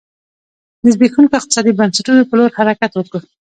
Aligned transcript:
د 0.83 0.85
زبېښونکو 0.93 1.37
اقتصادي 1.37 1.71
بنسټونو 1.79 2.21
په 2.29 2.33
لور 2.37 2.49
حرکت 2.57 2.91
و. 2.95 3.01